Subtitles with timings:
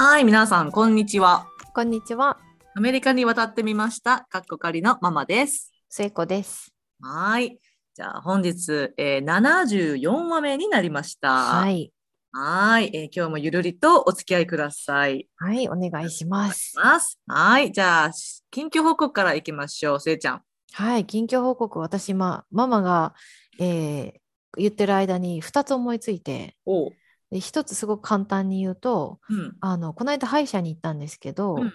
[0.00, 1.48] はい、皆さん、こんにちは。
[1.74, 2.38] こんにちは、
[2.76, 4.28] アメリカに渡ってみました。
[4.30, 5.72] かっこかりのママです。
[5.88, 6.72] 聖子です。
[7.02, 7.58] はい。
[7.94, 11.30] じゃあ、本日、えー、74話目になりました。。
[11.30, 11.92] はいい。
[12.30, 15.26] はい、えー今日もゆるりとお付き合いください。
[15.34, 16.76] はい、お願いします。
[16.76, 17.18] ます。
[17.26, 17.72] はい。
[17.72, 18.12] じゃあ、
[18.52, 20.00] 近況報告からいきましょう。
[20.00, 20.42] せいちゃん。
[20.74, 23.14] はい、近況報告、私、ま、ママが、
[23.58, 24.12] えー
[24.56, 26.92] 言ってる間に2つ思いついて、おう。
[27.30, 29.56] で1つすごく簡単に言うと、うん。
[29.60, 31.72] あの、この間歯医者に行ったんですけどうん、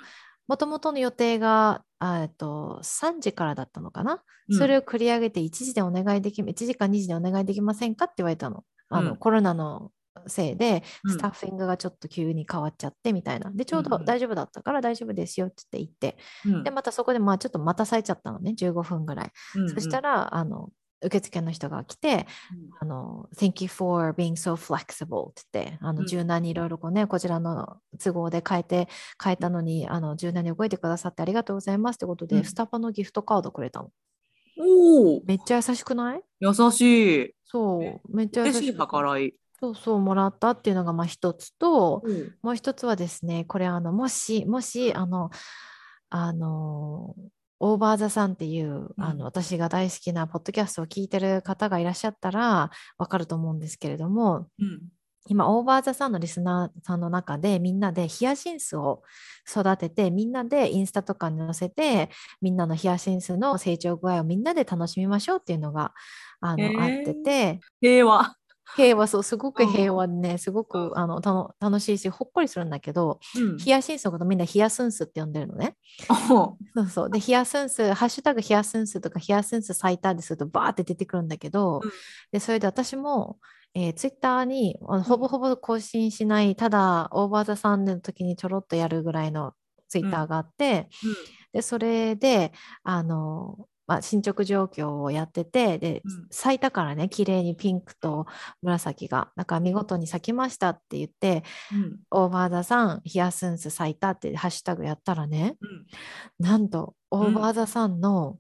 [0.47, 4.57] もともとの予定が、あと、3時からだったのかな、うん。
[4.57, 8.63] それを繰り上げて1時でお願いでき、1時か2時でお願いできませんかって言われたの。
[8.89, 9.17] あの、うん。
[9.17, 9.91] コロナの
[10.27, 11.11] せいで、うん。
[11.11, 13.51] スタッフィングがちょっと急に変わっちゃってみたいな。
[13.51, 16.17] で、ちょううんうんど大丈夫だったから大丈夫ですよって言って。
[16.45, 16.63] うん。
[16.63, 19.31] で、またそこでまあちょっと待たされちゃったのね、15分ぐらい。
[19.55, 19.69] うん。
[19.69, 20.69] そしたら、あの、
[21.03, 22.27] 受付の人が来て、
[22.79, 26.05] あの、Thank you for being so flexible って言って、あの、うん。
[26.05, 28.87] 柔軟にいろいろこうね、こちらの都合で変えて、
[29.23, 32.43] 変えたのに、あの、柔軟に動いてくださってありがとうございますってことで、うん。
[32.45, 33.91] スタバのギフトカードくれたの。
[34.57, 36.21] おお、めっちゃ優しくない？
[36.39, 37.35] 優しい。
[37.45, 39.33] そう、めっちゃ優しい計らい。
[39.59, 42.31] そうそう、もらったっていうのがまあ一つと、うん。
[42.41, 45.29] もう一つはですね、これあの、もし、もし、あの、
[46.09, 47.15] あの、
[47.59, 54.81] オーバーザさんっていう、あうんの私が大好きなポッドキャストを聞いてる方がいらっしゃったらわかると思うんですけれども、うん。
[55.29, 59.03] 今、オーバーザさんのリスナーさんの中でみんなでヒヤシンスを
[59.49, 62.09] 育てて、みんなでインスタとかに載せて、
[62.41, 65.93] みんなのヒヤシンスの成長具合をみんなで楽しみましょうっていうのが
[66.41, 68.35] あの、へーあってて、平和。
[68.75, 69.69] 平和そう、すごくうん。
[69.69, 70.97] 平和でね、すごくうん。
[70.97, 73.57] あのたの楽しいし、ほっこりするんだけど、うん。
[73.57, 75.75] ヒヤシンスのことみんなヒヤスンスって呼んでるのね。
[76.09, 77.09] おそうそう。
[77.09, 81.91] で、ヒヤスンス、ハッシュタグヒヤスンスとかヒヤスンス最多でするとバーって出てくるんだけど、うん。
[82.31, 83.37] で、それで私も、
[83.75, 89.53] えー、ツイッターにほぼほぼ更新しない、ただ、オーバーザさんの時にちょろっとやるぐらいの
[89.87, 90.89] ツイッターがあって、
[91.53, 92.51] で、それで、
[92.83, 98.25] あの、まあ、進捗状況をやってて、で、うん咲いたからね、綺麗にピンクと
[98.61, 101.99] 紫が、だから見事に咲きましたって言って、うん。
[102.11, 105.85] オーバーザさん、ヒヤスンス咲いたってハッシュタグやったらね、うん。
[106.39, 108.37] なんと、オうんーバーザさんの、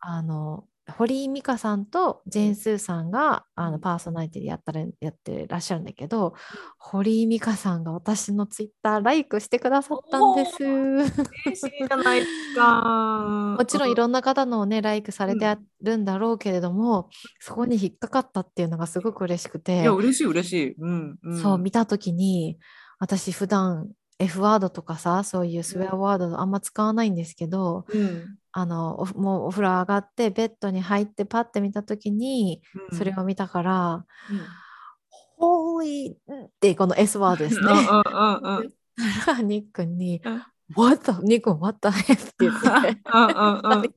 [0.00, 6.34] あの、堀井美香さんとジェーン・スーさんがあうんのパーソナリティでやったらやってらっしゃるんだけど、
[6.76, 10.56] 堀井美香さんが私のツイッターライクしてくださったんです。
[10.64, 11.08] 嬉
[11.54, 13.54] しいじゃないですか。
[13.58, 17.08] もちろんいろんな方のをね、ライクされてうんるんだろうけれども、
[17.40, 20.74] そこに引っかかったっていうのがすごく嬉しくていや、、嬉しい、嬉しい。
[20.78, 21.18] うん。
[21.22, 22.58] うん、そう見たときに、
[22.98, 28.36] 私普段 F ワードとかさ、そういうスウェアワードあんま使わないんですけど、うん。
[28.54, 34.40] あのおもうお風呂上がってベッドに入ってパッて見たときに、うんそれを見たから、うん
[35.42, 36.12] ホーリー
[36.46, 37.66] ってこの S ワードですね。
[39.42, 40.42] ニックにうん、
[40.76, 43.94] What the, ニック What the heck って言ってうんうん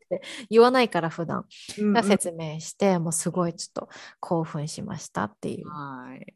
[0.49, 1.45] 言わないから普段。
[1.77, 3.89] うんが説明して、もうすごいちょっと
[4.19, 5.69] 興奮しましたっていう。
[5.69, 6.33] はい。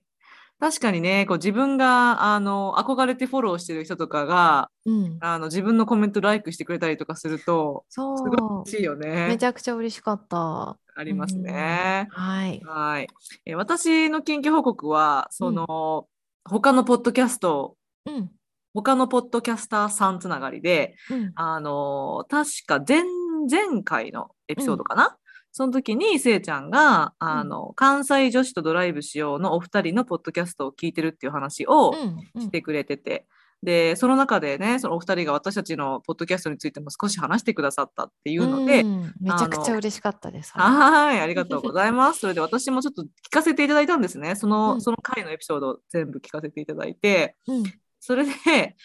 [0.59, 9.27] 確かにね、こう自分があの憧れてフォローしてる人とかがうん、あの自分のコメントライクしてくれたりとかするとそすごいう嬉しいよね。
[9.27, 10.77] めちゃくちゃ嬉しかった。
[10.95, 12.07] ありますね。
[12.11, 12.61] はい。
[12.65, 13.07] はい。
[13.45, 16.07] えー私の近況報告はその、
[16.43, 18.29] 他のポッドキャストうん。
[18.73, 21.31] 他のポッドキャスターさんつながりでうん。
[21.35, 23.03] あの確か前
[23.49, 25.17] 前回のエピソードかな、
[25.59, 31.93] その時にせいちゃんがあの、関西女子とドライブしようのお二人のポッドキャストを聞いてるっていう話を
[32.35, 32.41] うん。
[32.41, 33.25] してくれてて、
[33.61, 40.53] でその中でねそのお二人が私たちのポッドキャストについても少し話してくださったっていうので、うんめちゃくちゃ嬉しかったです。
[40.53, 42.21] はいありがとうございます。
[42.21, 44.37] それで私もちょっと聞かせていただいたんですね。
[44.37, 44.81] その,、うん。
[44.81, 47.35] その回のエピソードを全部聞かせていただいて。
[47.47, 47.63] うん。
[47.99, 48.77] それで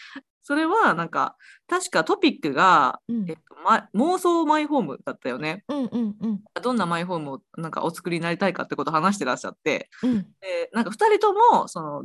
[0.44, 1.36] それはなんか
[1.66, 3.30] 確かトピックが、うん。
[3.30, 5.64] えっとま、妄想マイホームだったよね。
[5.68, 6.40] うんうんうん。
[6.62, 9.88] どんなマイホームをなんかお作りになりたいかってことを話してらっしゃって。
[10.02, 10.22] うん。
[10.40, 12.04] でなんか2人ともその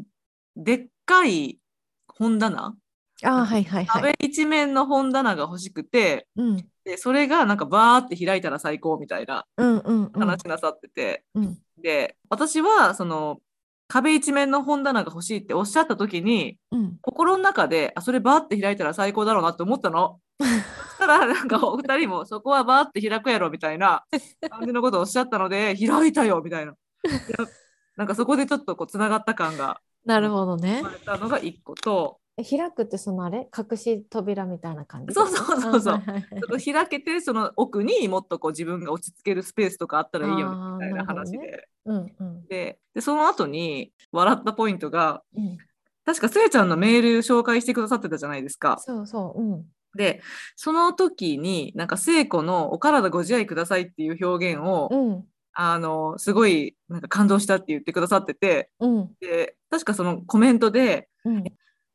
[0.56, 1.60] でっかい
[2.08, 2.76] 本棚。
[3.22, 4.14] あーはいはいはい。
[4.14, 6.28] 壁一面の本棚が欲しくて。
[6.38, 6.66] うん。
[6.86, 10.12] でそれがなんかバーって開いたら最高みたいなうんうんうん。
[10.14, 11.58] 話なさってて、うん。
[11.82, 13.42] で私はその
[13.90, 20.20] 壁一面の本棚が欲しいっておっしゃった時にうん心の中であそれバーって開いたら最高だろうなって思ったの。
[20.40, 24.06] そしたらなんかお二人もそこはバーって開くやろみたいな
[24.50, 26.74] 感じのことをおっしゃったので開いたよみたいな。
[27.98, 30.90] なんかそこでちょっとこうつながった感がなるほどね生ま。
[30.92, 33.50] れたのが一個とえ開くってそのあれ？
[33.56, 41.68] 隠し扉みたいな感じそうそうそうそうちょっと開けてその奥にもっとこう自分が落ち着けるスペースとかあったらいいよみたいな話で。
[41.86, 45.58] うんうんででその後に笑ったポイントがうん
[46.06, 48.80] 確かせいちゃんのメール紹介してくださってたじゃないですか。
[48.80, 49.42] そうそう。
[49.42, 49.66] うん。
[49.96, 50.22] で、
[50.56, 55.26] その時に、なんか聖子のお体ご自愛くださいっていう表現を、うん。
[55.54, 59.12] あの、すごいなんか感動したって言ってくださってて、うん。
[59.20, 61.44] で、確かそのコメントで、うん。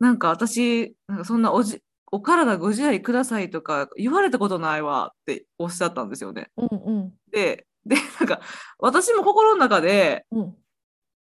[0.01, 6.51] なんか私、なんかそんなおじ、お体ご自愛くださいとか言われたことないわっておっしゃったんですよね。
[6.57, 6.69] うん。
[6.69, 7.13] うん。
[7.31, 8.41] で、で、なんか
[8.79, 10.57] 私も心の中で、うん。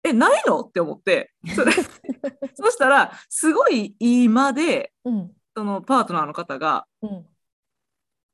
[0.04, 0.60] え、ないの？
[0.62, 1.72] って思って、それ
[2.54, 5.32] そしたら、すごいいい間で、うん。
[5.56, 7.26] そのパートナーの方が、うん。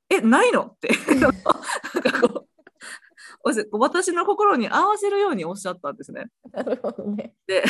[0.10, 0.64] え、ないの？
[0.64, 0.90] って、
[1.22, 2.48] なんかこ
[3.44, 6.26] う、私の心に合わせるようにおっしゃったんですね。
[6.52, 7.36] なるほどね。
[7.46, 7.64] で、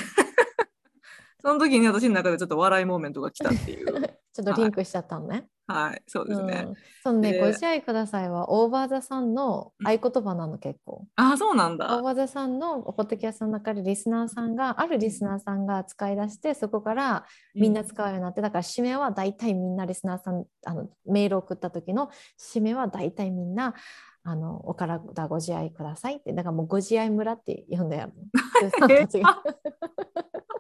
[1.42, 3.88] その時に私の中でちょっと笑いモーメントが来たっていう。
[4.32, 5.48] ちょっとリンクしちゃったのね。
[5.68, 6.66] はい、そうですね。
[6.68, 11.06] うん、そのね、でご自愛くださいは、オーバーザさんの合言葉なの、結構。
[11.16, 12.02] ああ、そうなんオーだ。
[12.02, 22.10] バーザさんのポッドキャストの中でリスナーさんが、あるリスナーさんが使い出して、そこからみんな使うようになって、だから締めは大体みんなリスナーさん、あのメールを送った時の
[22.40, 23.76] 締めは大体みんな、
[24.24, 28.12] あのお体ご自愛くださいって、だからもうご自愛村って呼んだよ。
[28.90, 29.44] えあ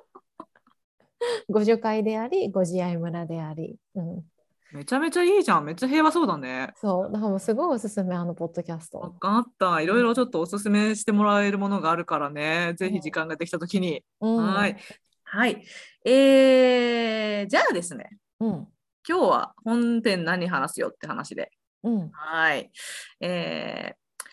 [1.49, 3.77] ご助会であり、ご自愛村であり。
[3.95, 4.25] うん、
[4.71, 5.65] めちゃめちゃいいじゃん。
[5.65, 6.73] めっちゃ平和そうだね。
[6.75, 9.11] そう、だからもうすごいおすすめ、あのポッドキャスわト。
[9.11, 9.81] かった。
[9.81, 12.73] いろいろちょっとおすすめしてもらえるものがあるからね。
[12.77, 14.03] ぜひ時間ができたときに。
[14.21, 14.77] うん、はい。
[15.23, 15.63] はい。
[16.05, 18.17] えー、じゃあですね。
[18.39, 18.67] うん。
[19.07, 21.51] 今日は本編何話すよって話で。
[21.83, 22.09] うん。
[22.11, 22.71] はい。
[23.21, 24.25] えー、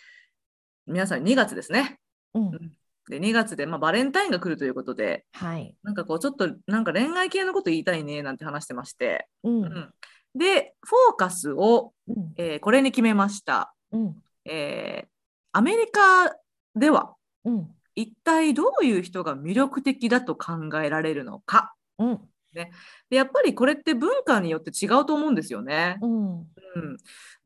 [0.86, 1.98] 皆さん2月ですね。
[2.34, 2.72] うん。
[3.08, 5.74] で、2月で、まあ、バレンタインが来るということで、はい。
[5.82, 9.28] なんかこう、ちょっとなんか恋愛系のこと言いたいねなんて話してまして。
[9.42, 9.64] うん。
[9.64, 9.94] うん
[10.34, 12.34] で、フォーカスを、うん。
[12.36, 13.74] えーこれに決めました。
[13.90, 14.22] うん。
[14.44, 15.08] えー
[15.52, 16.36] アメリカ
[16.74, 17.14] では
[17.44, 17.74] うん。
[17.94, 21.74] 一体どういう人が魅力的だと考えられるのか。
[21.98, 22.20] うん。
[22.52, 22.70] で
[23.16, 25.98] やっぱりこれって文化によって違うと思うんですよね。
[26.02, 26.38] うん。
[26.40, 26.96] うん、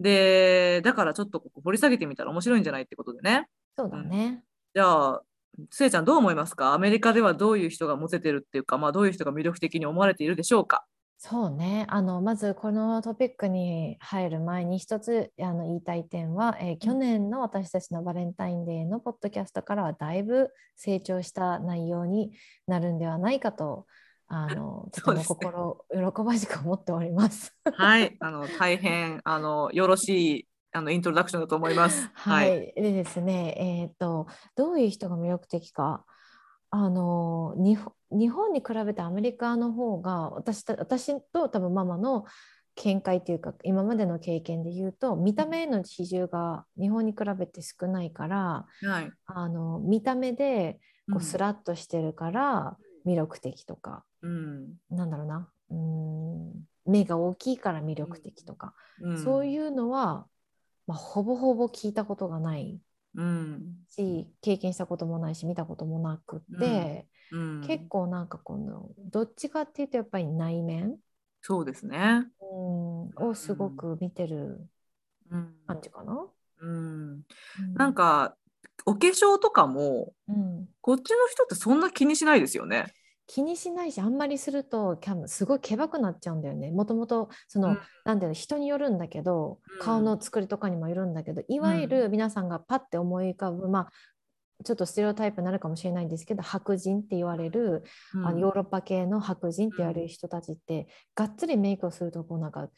[0.01, 3.49] でだからちょっとここ掘り下げてみたら面白いんじゃないってことでね。
[3.77, 4.43] そうだね。
[4.75, 5.23] じゃあ
[5.71, 6.73] せいちゃんどう思いますか？
[6.75, 10.85] アメリカではどういう人がモテてるっていうか、まあ、どういう人が魅力的に思われているでしょうか？
[11.23, 11.85] そうね。
[11.91, 22.33] あの、まずこのトピックに入る前に一つあの言いたい点は、えー去年の私たちのバレンタインデーのポッドキャストからはだいぶ成長した内容に
[22.67, 23.87] なるんではないかと、
[24.29, 27.55] あの、 とても心喜ばしく思っております。
[27.71, 32.11] はい、あの大変あのよろしいあのイントロダクションだと思います。
[32.15, 34.27] はい、でですね、えー、と
[34.57, 36.05] どういう人が魅力的か。
[36.73, 42.25] あの日本日本に比べてアメリカの方が私た私と多分ママの
[42.77, 49.11] 見解というか今までの経験で言うと見た目への比重が日本に比べて少ないからはい。
[49.27, 50.79] あの見た目で
[51.09, 51.21] こううん。
[51.21, 54.75] スラッとしてるから魅力的とか、うん。
[54.91, 55.49] なんだろうな。
[55.71, 56.53] うーん。
[56.87, 60.27] 目が大きいから魅力的とか、うん、そういうのは、
[60.91, 62.81] まあ、ほぼほぼ聞いたことがない
[63.15, 63.77] うん。
[63.89, 70.99] し経験したこともないし見たこともなくって、うん、結構なんかこのどっちかっていうとやっぱり内面、
[71.43, 72.27] そうですね。
[72.41, 74.67] うん、をすごく見てる
[75.31, 75.55] うん。
[75.69, 76.27] 感じかな。
[76.61, 77.75] うん、うん。
[77.75, 78.37] なん、か
[78.85, 82.93] お化粧とかもうん、こっちの人ってそんな気にしないですよね。
[83.33, 86.73] 気にしないしあんまりするとキャムすごいけばくなっちゃうんだよね。
[86.73, 87.79] もともとその、うん。
[88.05, 89.79] なんていうの人によるんだけどうん。
[89.79, 93.91] 顔の作りとかにもよるんだけどいわゆる皆さんがパッて思い浮かぶ、まあ
[94.65, 97.85] ちょっとステレオタイプになるかもしれないんですけど白人って言われる
[98.15, 98.27] うん。
[98.27, 102.69] あのヨーロッパ系の白人って言われる人たちって、がっつりメイクをするとこうなんか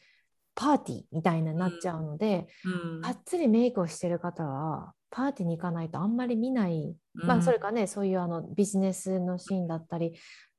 [0.53, 3.01] パーティーみたいになっちゃうので、うん。
[3.01, 10.13] がっつりメイクをしてる方はパーティーに行かないとあんまり見ない、まあそれかねそういうあのビジネスのシーンだったり、うん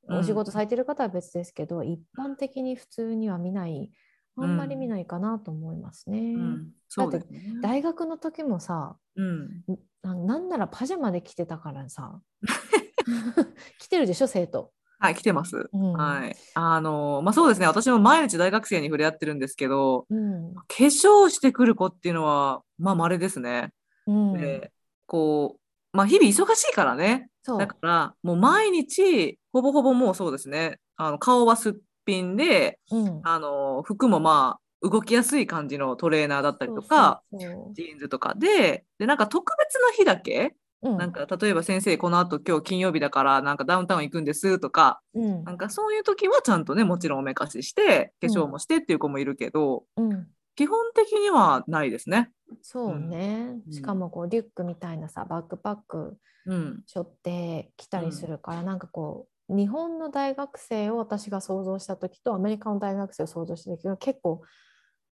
[0.06, 3.90] お仕事されてる方は別ですけど一般的に普通には見ない
[4.36, 6.34] あんまり見ないかなと思いますね。
[6.36, 7.54] うん、そうですね。
[7.62, 9.62] 大学の時もさうん、
[10.02, 12.20] ななんならパジャマで着てたからさ
[13.78, 14.72] 着てるでしょ生徒。
[14.98, 15.68] はい、来てます。
[15.72, 16.36] うんはい。
[16.54, 17.66] あの、まあ、そうですね。
[17.66, 23.72] 私も毎日大学生に触れ合ってるんですけど、うん化粧してくる子っていうのは、まあ、稀ですね。
[24.06, 24.72] うんで、
[25.06, 25.60] こう、
[25.94, 27.28] まあ、日々忙しいからね。
[27.42, 30.78] そうだから、もう毎日、ほぼほぼもうそうですね。
[30.96, 31.72] あの顔はすっ
[32.04, 52.30] ぴんで、うんあの、服もまあ、動きやすい感じのトレーナーだったりとか、ジーンズとかで、で、なんか特別な日だけ、うんなんか例えば先生、この後今日金曜日だから、なんかダウンタウン行くんですとか、うんなんかそういう時はちゃんとね、もちろんおめかしして、化粧もしてっていう子もいるけど、うん基本的にはないですね。
[52.62, 56.82] そうね、うんしかもこうリュックみたいなさバックパックうん。
[56.86, 64.42] 背負ってきたりするから、なんかこ日本の大学生を私が想像した時とアメリカの大学生を想像した時が結構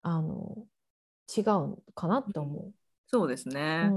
[0.01, 0.55] あの
[1.35, 2.71] 違うかなって思
[3.07, 3.53] そうですう。
[3.53, 3.89] ね。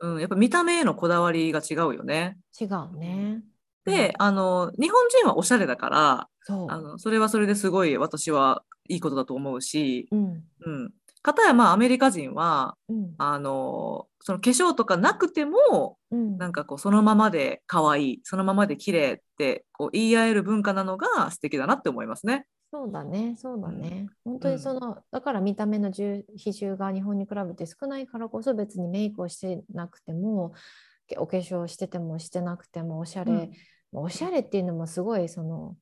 [0.00, 2.38] うん、うん、やっぱ見た目へのこだわりが違うよね。
[2.60, 3.42] 違うね。
[3.84, 6.66] で、あの、日本人はおしゃれだから、そう。
[6.70, 10.92] あのそれはそれですごい私はいいことだと思うし、うんうん。
[11.22, 22.46] かたやまあアメリカ人は、うんあの、その化粧とかなくても、うんなんかこうそのままで可愛い、そのままで綺麗ってこう言い合える文化なのが素敵だなって思いますね。
[22.70, 24.06] そうだね、そうだね。
[24.24, 30.52] 本当にその、だから見た目の重比重が日本に比べて少ないからこそ別にメイクをしてなくても、
[31.06, 33.50] けお化粧しててもしてなくてもおしゃれ、うん
[33.90, 35.74] おしゃれっていうのもすごいその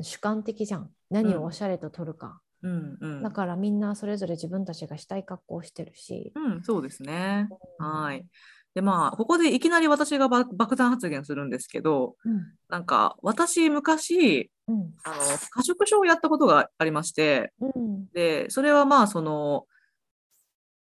[0.00, 0.90] 主観的じゃん。
[1.10, 2.40] 何をおしゃれと取るか。
[2.62, 3.22] うんうん。
[3.22, 6.32] だからみんなそれぞれ自分たちがしたい格好をしてるし。
[6.34, 7.48] うん、そうですね。
[7.78, 7.86] うん。
[7.86, 8.26] はい。
[8.74, 12.52] でまあここでいきなり私がば爆弾発言するんですけどうん。
[12.68, 14.94] なんか私昔うん。
[15.04, 15.16] あの
[15.50, 18.06] 過食症をやったことがありましてうん。
[18.12, 19.66] でそれはまあその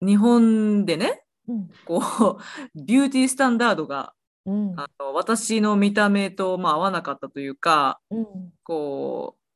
[0.01, 1.71] 日本でねうん。
[1.87, 2.43] こう
[2.75, 4.13] ビューティースタンダードが
[4.45, 4.75] うん。
[4.79, 8.27] あの私の見た目とまあ合わなかったというかうん。
[8.65, 9.48] こう、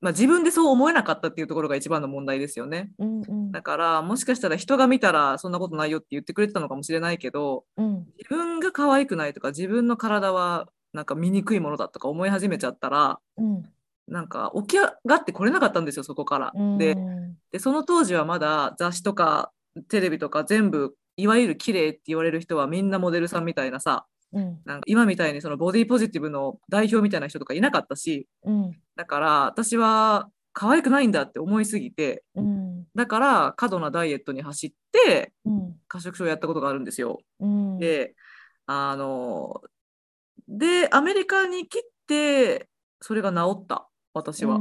[0.00, 2.90] まあ、自分でそう思えなかったっていうところが一番の問題ですよね。
[2.98, 13.62] うんうんだからもしかしたら人が見たらそんなことないよって言ってくれてたのかもしれないけどうん自分が可愛くないとか自分の体はなんか醜いものだとか思い始めちゃったらうん
[14.06, 16.52] なんか起き上がってこれなかったんですよそこから。
[16.54, 16.96] うんで
[17.50, 19.50] でその当時はまだ雑誌とか
[19.88, 24.58] テレビとか全部いわゆる綺麗って言われる人はみんなモデルさんみたいなさうん。
[24.64, 28.72] なんか今みたいにそのボディポジティブの代表みたいな人とかいなかったしうん。
[28.96, 32.84] だから私は可愛くないんだって思いすぎてうん。
[32.94, 35.76] だから過度なダイエットに走ってうん。
[35.88, 37.18] 過食症をやったことがあるんですよ。
[37.40, 37.78] うん。
[37.78, 38.14] で
[38.66, 39.62] あの
[40.46, 42.68] でアメリカに来て
[43.00, 44.60] それが治った私は。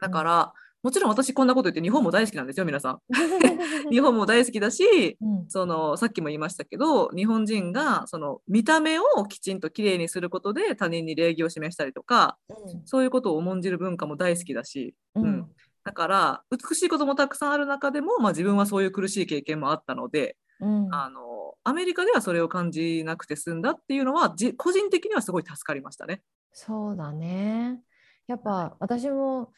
[0.00, 2.98] だからもちろん私こんなこと言って日本も大好きなんですよ皆さん。
[3.90, 12.38] 日本も大好きだしうんそのさっきも言いましたけど日本人がその見た目をきちんときれいにすることで他人に礼儀を示したりとか
[12.84, 15.50] そういうことを重んじる文化も大好きだし、うんうん
[15.84, 26.22] だから美しいこともたくさんある中でも、まあ、自分はそういう苦しい経験もあったので、うんあのアメリカではそれを感じなくて済んだっていうのはじ個人的にはすごい助かりましたね。
[26.52, 27.80] そうだね。
[28.26, 29.52] やっぱ私も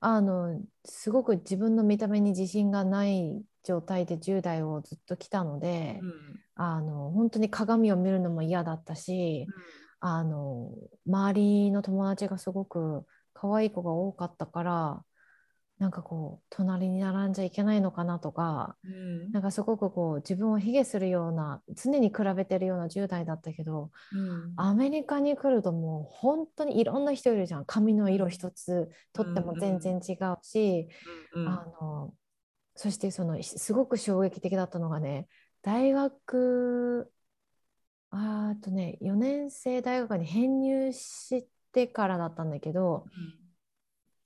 [0.00, 6.12] あのすごく自分の見た目に自信がない状態で10代をずっと来たので、うん
[6.58, 9.46] あの本当に鏡を見るのも嫌だったし、
[10.00, 10.70] あの
[11.06, 15.04] 周りの友達がすごく可愛い子が多かったから
[15.78, 19.32] なんかこう隣に並んじゃいけないのかなとかうん。
[19.32, 24.54] なんかすごくこう自分を卑下するような常に比べてるような10代だったけどうん。
[24.56, 27.64] アメリカに来るともう本当にいろんな人いるじゃん。
[27.66, 30.88] 髪の色一つとっても全然違うし、
[31.34, 32.14] うんあの
[32.78, 35.26] そしてそのすごく衝撃的だったのがね
[35.62, 37.10] 大学
[38.10, 43.06] あとね4年生大学に編入してからだったんだけど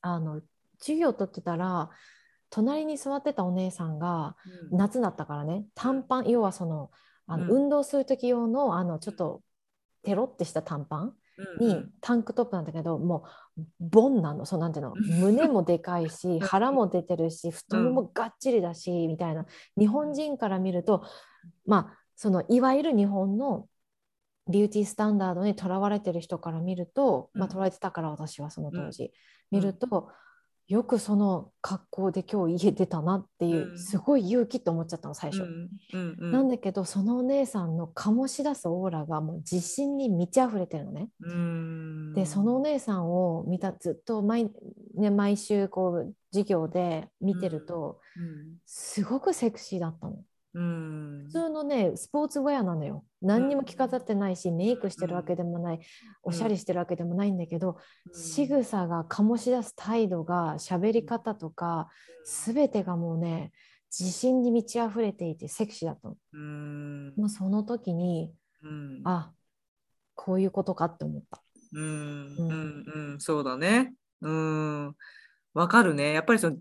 [0.03, 0.43] あの
[0.81, 1.91] 授業を取ってたら
[2.51, 4.37] 隣に座ってたお姉さんが
[4.71, 4.79] うん。
[4.79, 6.91] 夏だったからね短パン要はその
[7.27, 7.51] あの、うん。
[7.51, 9.43] 運動する時用のあのちょっと
[10.03, 11.15] テロってした短パン
[11.59, 11.91] にうん。
[12.01, 13.25] タンクトップなんだけど、も
[13.59, 14.47] うボンなの。
[14.47, 14.95] そうなんていうの？
[14.97, 19.47] 胸もでかいし 腹も出てるし太ももがっちりだし、みたいな。
[19.79, 21.05] 日本人から見ると
[21.67, 23.69] まあそのいわゆる日本の
[24.49, 27.51] ビューティースタンダードにとらわれてる人から見ると、まあうん。
[27.51, 29.11] とらわれてたから私はその当時、うん。
[29.51, 30.09] 見ると、
[30.71, 35.43] よくその格好で今日家出たなっていう、うんすごい勇気と思っちゃったの最初。
[36.21, 41.09] なんだけどそのお姉さんの醸し出すオーラがもう自信に満ち溢れてるのね。
[41.21, 44.49] うんでそのお姉さんを見たずっと毎,、
[44.95, 50.23] ね、毎週こう授業で見てると、うんすごくセクシーだったの。
[50.55, 51.25] うん。
[51.27, 53.05] 普通のねスポーツウェアなのよ。
[53.23, 55.81] 何にも着飾ってないし、メイクしてるわけでもない、
[56.23, 57.77] おしゃれしてるわけでもないんだけど、
[58.13, 61.89] 仕草が醸し出す態度が喋り方とか
[62.25, 63.53] 全てがもうね
[63.97, 66.17] 自信に満ち溢れていてセクシーだったの。
[66.33, 67.15] うん。
[67.17, 69.03] もうその時にうん。
[69.05, 69.33] あ
[70.15, 71.43] こういうことかって思った。
[71.73, 72.37] うん。
[72.37, 72.49] うん。
[72.49, 73.21] うんうん。
[73.21, 73.95] そうだね。
[74.21, 74.97] うん。
[75.55, 76.13] わかるね。
[76.13, 76.57] やっぱりその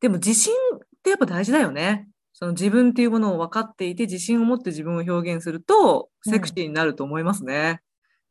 [0.00, 2.08] でも自信ってやっぱ大事だよね
[2.42, 7.82] その自分っていうものを分かっていて自信を持って自分を表現するとセクシーになると思いますね。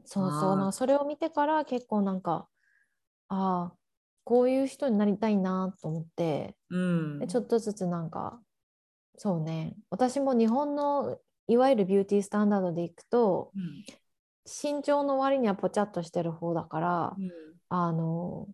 [0.03, 0.49] そうそう。
[0.51, 2.49] あーなんかそれを見てから結構なんか
[3.29, 3.73] ああ
[4.25, 7.19] こういう人になりたいなと思ってうん。
[7.19, 8.37] でちょっとずつなんか
[9.15, 9.77] そうね。
[9.89, 13.85] 私も日本のいわゆるビューティースタンダードでいくとうん。
[14.45, 17.15] 身長の割にはぽちゃっとしてる方だから、
[17.69, 18.49] あの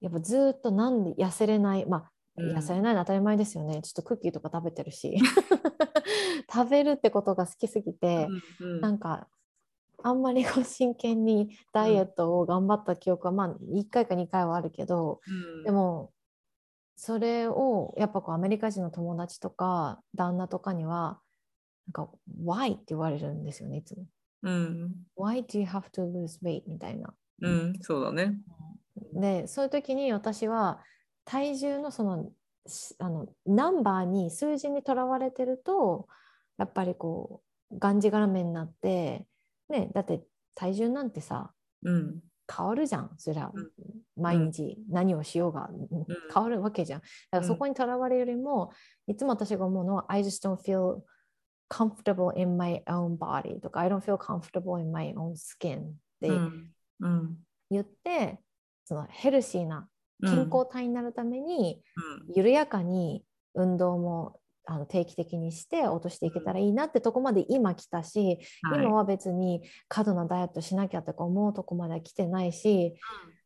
[0.00, 5.18] やっぱずっとなんで痩せれないまあうん痩せれないの当たり前ですよね、ちょっとクッキーとか食べてるし
[6.52, 8.28] 食べるってことが好きすぎて、
[8.60, 9.28] うんうんなんか
[10.02, 16.12] あんまりこう真剣にダイエットを頑張った記憶は、まあ1回か2回はあるけどうんでも
[16.96, 21.20] それをやっぱこうアメリカ人の友達とか旦那とかには
[21.86, 22.10] なんか
[22.44, 24.06] 「Why?」って言われるんですよねいつも。
[24.42, 26.62] うん、Why do you have to lose weight?
[26.66, 27.14] みたいな。
[27.42, 28.40] うん、そうだね。
[29.12, 30.82] でそういう時に私は
[31.26, 32.30] 体重のその
[32.66, 36.08] しあのナンバーに数字にとらわれてると
[36.58, 39.26] やっぱりこうがんじがらめになって、
[39.68, 40.22] ね、だって
[40.54, 41.52] 体重なんてさ
[41.84, 42.20] うん、
[42.54, 43.50] 変わるじゃんそりゃ。
[43.52, 43.70] うん。
[44.16, 45.68] 毎日何をしようが、
[46.32, 47.00] 変わるわけじゃん。
[47.00, 48.72] だからそこにとらわれるよりも、
[49.06, 51.00] いつも私が思うのは I just don't feel
[51.68, 55.84] comfortable in my own body とか I don't feel comfortable in my own skin っ
[56.20, 57.36] てうん、うん、
[57.70, 58.40] 言って、
[58.84, 59.86] そのヘルシーな
[60.22, 61.82] 健康体になるために、
[62.34, 68.82] 緩やかに運動もあの定期的にして落としていけたらいいなってとこまで今来たし、はい。
[68.82, 72.96] 今は別に過度なダイエットしなきゃとか思うとこまでは来てないし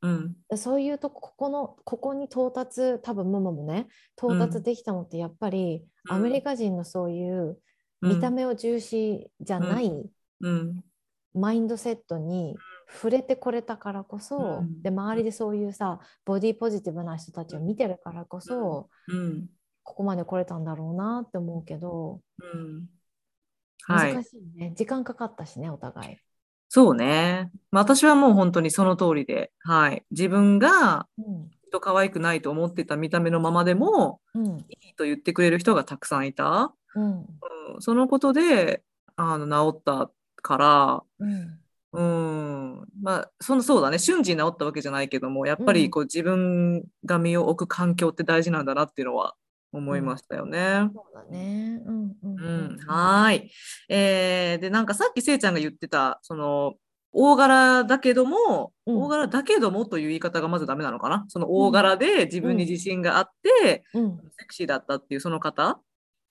[0.03, 3.87] うん、そういうとこここのここに到達多分ママもね
[4.17, 6.17] 到達できたのってやっぱり、うん。
[6.17, 7.59] アメリカ人のそういう
[8.03, 8.15] うん。
[8.15, 9.93] 見た目を重視じゃない、
[10.41, 10.83] うん、
[11.35, 12.57] マインドセットに
[12.92, 19.47] 触れてこれたからこそ、うんで周りでそういうさボディポジティブな人たちを見てるからこそ、うん、
[19.82, 22.87] ここまで来れたんだろうなって思うけどうん。
[23.85, 24.25] はい難。
[24.25, 26.16] しいね、時間かかったしねお互い。
[26.68, 27.50] そうね。
[27.73, 30.04] まあ私はもう本当にその通りで、はい。
[30.11, 36.75] 自分がうん人可愛くないと思ってた見た目のままでも、うんいいと言ってくれる人がたくさんいた。
[36.97, 37.26] うんうん、
[37.78, 38.82] そのことで、
[39.15, 40.10] あの、治った
[40.43, 41.59] から、うん
[41.93, 49.35] うん、まあ、そのそうだね、瞬時に治ったわけじゃないけども、やっぱりこう自分が身を置く環境って大事なんだなっていうのは
[49.73, 50.89] 思いましたよね。
[50.95, 51.83] そうだね。
[51.85, 53.50] うんうんうん、はーい。
[53.89, 56.75] えーで、なんかさっきせいちゃんが言ってた、その、
[57.13, 58.97] 大柄だけども、うん。
[59.03, 61.25] 大柄だけどもという言い方がまずダメなのかな？
[61.26, 64.17] その大柄で自分に自信があって、うん。
[64.39, 65.81] セクシーだったっていうその方？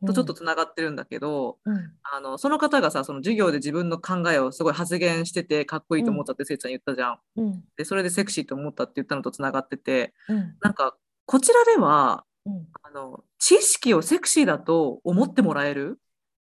[0.06, 1.92] とちょっとつながってるんだけど、うん。
[2.04, 7.20] あの、その方がさ、その授業で自分の考えをすごい発言しててかっこいいと思ったってせいちゃん言ったじゃん。
[7.38, 7.64] うん。
[7.78, 10.56] で、それでセクシーと思ったって言ったのとつながってて、うん。
[10.62, 12.68] なんか、こちらでは、うん。
[12.84, 16.00] あの、知識をセクシーだと思ってもらえる？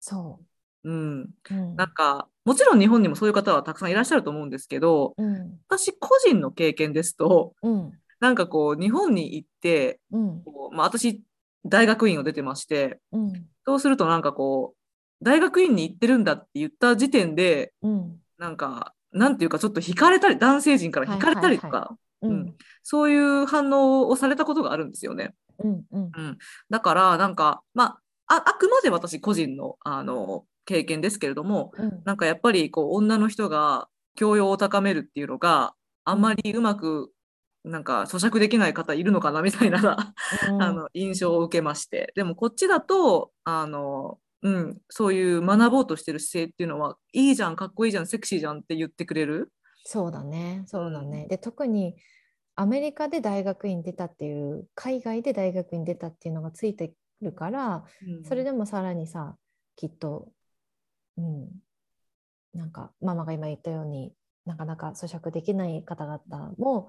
[0.00, 0.40] そ
[0.84, 0.90] う。
[0.90, 1.22] ん。
[1.22, 1.28] う。
[1.50, 1.76] うん。
[1.76, 5.58] なんか、もちろん日本にもそういう方はたくさんいらっしゃると思うんですけど、うん。
[5.68, 7.92] 私個人の経験ですと、うん。
[8.20, 10.42] なんかこう、日本に行って、うん。
[10.44, 11.22] こうまあ、私、
[11.64, 13.32] 大学院を出てまして、うん。
[13.66, 18.20] そうするとなんかこう、大学院に行ってるんだって言った時点で、うん。
[18.38, 22.34] なんか、なんていうかちょっと惹かれたり、男性陣から惹かれたりとか、ううん。
[22.40, 22.54] ん。
[22.82, 25.34] そういう反応をされたことがあるんですよね。
[25.58, 26.10] うんうん。
[26.16, 26.38] うん、
[26.70, 32.02] だから、なんか、まあ、ああくまで私個人の、あの、経験ですけれども、うん。
[32.04, 37.10] なんかやっぱりこう女の人が教養を高めるっていうのがあんまりうまく
[37.68, 40.14] なんか咀嚼できない方いるのかなみたいな、
[40.48, 40.62] うん。
[40.62, 42.12] あの印象を受けまして。
[42.16, 49.52] でもこっちだとあの、うん、そういう学ぼうとしてる姿勢っていうのはいいじゃんかっこいいじゃんセクシーじゃんって言ってくれる？
[49.84, 51.26] そうだね、そうだね。
[51.28, 51.96] で、特に
[52.54, 58.24] アメリカで大学院出たっていう、海外で大学院出たっていうのがついてるから、うん。
[58.24, 59.36] それでもさらにさ、
[59.76, 60.28] きっと、
[61.16, 61.48] うん、
[62.52, 64.12] なんかママが今言ったように
[64.48, 66.88] なかなか咀嚼できない方々も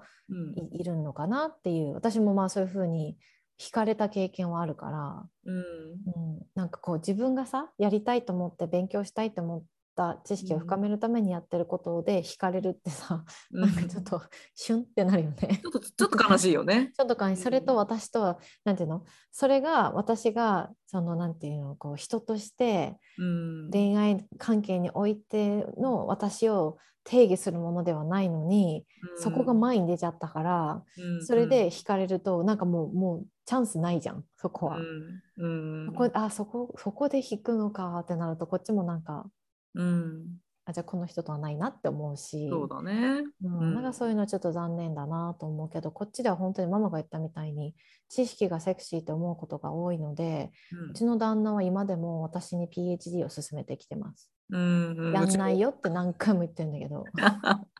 [0.72, 3.18] いるのかなっていう、私もまあそういうふうに
[3.60, 5.56] 惹かれた経験はあるから、うん。
[5.58, 9.62] うん、なんかこう自分がさやりたいと思って勉強したいと思っ
[10.00, 13.60] た知識を深めるためにやってることで惹かれるってさ、うん。
[13.60, 14.22] なんかちょっと
[14.54, 15.60] シュンってなるよね。
[15.62, 15.66] ち。
[15.66, 16.92] ょっとちょっと悲しいよね。
[16.96, 19.04] ちょっとかそれと私とはなんていうの？
[19.30, 21.76] それが私がそのなんていうの？
[21.76, 23.70] こう人としてうん。
[23.70, 28.84] 恋愛関係においての私を定義するものではないのに、
[29.16, 31.26] そこが前に出ちゃったから、うん。
[31.26, 34.78] それで惹かれるとなんかもうもうチャンスないじゃんそこは。
[34.78, 35.84] うん。
[35.84, 35.86] うん。
[35.86, 39.26] そこあそこそこで引くのかってなるとこっちもなんか
[39.74, 40.24] うん
[40.66, 43.22] あじゃあこの人とはないなって思うしそうだね。
[43.42, 47.74] うんうんなんかそういうのはちょっと残念だなと思うけどこっちでは本当にママが言ったみたいに
[48.08, 50.50] 知識がセクシーって思うことが多いので
[50.90, 54.30] うちの旦那は今でも私に PhD を進めてきてます。
[54.50, 57.04] うんうんやんないよって何回も言ってるんだけど。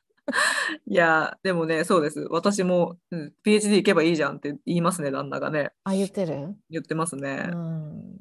[0.87, 2.21] いや、でもね、そうです。
[2.31, 5.71] 私も、うん、PhD 行けばいいじゃんって言いますね、旦那がね。
[5.83, 6.55] あ言ってる？
[6.71, 7.37] 言ってますうね。
[7.37, 8.17] ん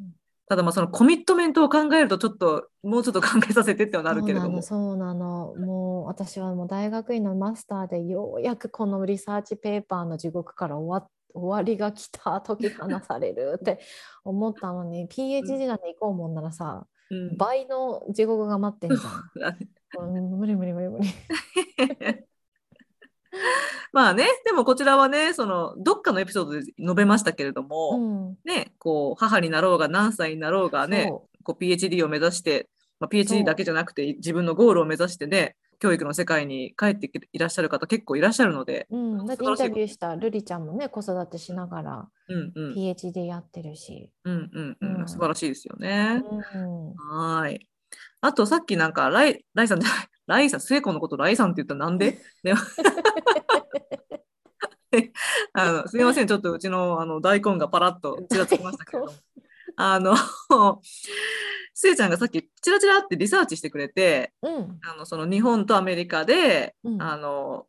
[0.50, 4.64] ただまあそのコミットメントを考えるとちょっともうちょっと考えさせてってはなるけれども。
[4.64, 5.68] そうなの、そうなの。
[5.68, 13.80] もう私はもう大学院のマスターでようやくこのリサーチペーパーの地獄から終わ終わりが来た、解き放されるって
[14.24, 19.58] 思ったのに、PhD なんて行こうもんならさ、うん倍の地獄が待ってんじゃん。
[20.06, 21.08] うん無理無理無理無理。
[23.92, 42.08] まあね、でもこちらはね、そのどっかのエピソードで述べましたけれども、うん、ね、こう母になろうが何歳になろうがね、そこう PhD を目指して、まあ、PhD だけじゃなくて自分のゴールを目指してね、教育の世界に帰っていらっしゃる方結構いらっしゃるので、ううん、だってインタビューしたルリちゃんもね、子育てしながら
[42.76, 44.12] PhD やってるし。
[44.26, 45.02] うんうんうん。
[45.02, 45.08] うん。
[45.08, 46.22] 素晴らしいですよね。
[46.54, 47.70] うん、はーい。
[48.22, 52.20] あとさっきなんかライライさんじゃない、ライさん、聖子のことライさんって言ったらなんで？
[55.54, 59.14] あのすみません、ちょっとうちのあの大根がパラッとちらつきましたけれども。
[59.76, 60.16] あの、
[61.74, 67.02] せいちゃんがさっきチラチラってリサーチしてくれて、うん、あのその日本とアメリカで、うん。
[67.02, 67.66] あの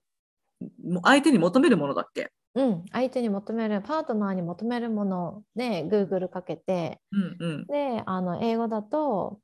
[0.85, 2.31] も相手に求めるものだっけ？
[2.55, 7.67] うん、相手に求める、パートナーに求めるもので Google かけて、うんうん。
[7.67, 9.41] で、あの英語だと、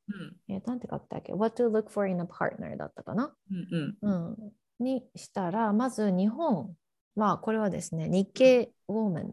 [0.48, 0.54] うん。
[0.54, 4.30] えーなんて書いてあっけ ?What to look for in a partner だったかな、うんうん。
[4.30, 6.74] うん、にしたら、まず日本
[7.14, 9.32] は、これはですね、日経ウォーマン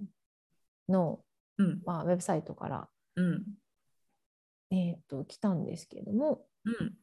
[0.88, 1.20] の、
[1.58, 1.82] うん。
[1.84, 3.44] まあ、ウェブサイトから、うん。
[4.70, 6.96] えー、と来たんですけれども、うん。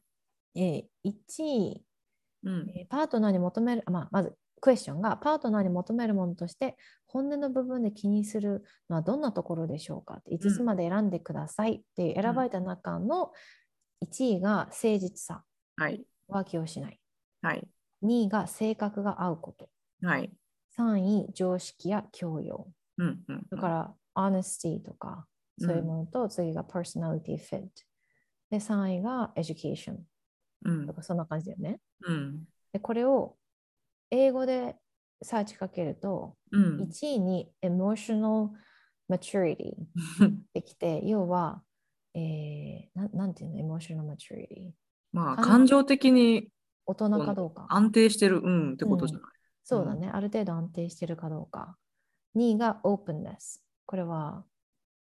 [0.55, 1.85] えー1位、
[2.43, 2.69] うん。
[2.75, 13.31] えーパートナーに求める、まあ、まずクエスチョンがパートナーに求めるものとして本音の部分で気にするのはどんなところでしょうかって5つまで選んでくださいっていう選ばれた中の
[14.05, 15.43] 1位が誠実さ
[15.77, 16.05] はい。
[16.29, 16.99] 浮気をしない。
[17.41, 17.67] はい。
[18.03, 19.69] 2位が性格が合うこと。
[20.03, 20.31] はい。
[20.77, 22.67] 3位常識や教養。
[22.97, 25.25] うんうんそれから honesty とか
[25.57, 27.67] そういうものと、次が personality fit
[28.49, 29.97] で3位が education
[30.65, 30.87] うん。
[30.87, 31.79] とかそんな感じだよね。
[32.01, 32.43] うん。
[32.73, 33.35] でこれを
[34.11, 34.75] 英語で
[35.23, 38.49] サーチかけるとうん1位に emotional
[39.09, 39.73] maturity
[40.53, 41.63] できて、要は、
[42.13, 44.71] えー、ななんていうの、emotional maturity。
[45.11, 46.49] まあ感感情的に
[46.85, 47.67] 大人かどうか。
[47.69, 49.31] 安定してる、うん、ってことじゃない？
[49.63, 51.77] そうだね、ある程度安定してるかどうか。
[52.35, 53.61] 2位が openness。
[53.85, 54.45] これは、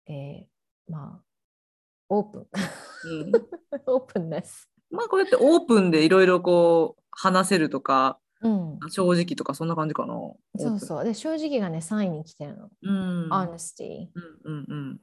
[0.07, 1.25] えー、まあ、
[2.09, 2.47] オープン。
[3.05, 3.33] うん、
[3.87, 4.71] オープンです。
[4.91, 8.79] まあこうやってオープンでいろいろこう話せるとかうん。
[8.91, 10.15] 正直とかそんな感じかな。
[10.57, 11.05] そうそう。
[11.05, 12.67] で、正直がね、3位に来てるの。
[12.67, 12.71] う。
[12.83, 12.91] う
[13.29, 13.33] ん。
[13.33, 14.09] honesty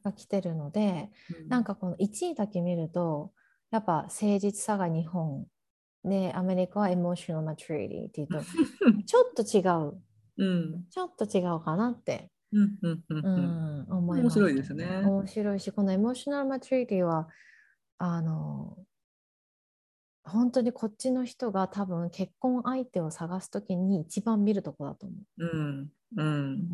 [0.03, 1.09] が来てるので、
[1.41, 1.47] うん。
[1.49, 3.33] なんかこの1位だけ見ると、
[3.71, 5.45] やっぱ誠実さが日本。
[6.03, 8.39] で、アメリカは emotional maturity っていうと、
[9.05, 10.01] ちょっと違う。
[10.37, 13.85] うんちょっと違うかなって、うんうんうんううん。
[13.85, 17.27] ん、思いました、面白いですね面白いし、このエモーショナルマチュリティは、
[17.97, 18.77] あの、
[20.25, 26.23] 本当にこっちの人が多分結婚相手を探すときに一番見るとこだと思うんうう。
[26.23, 26.69] ん。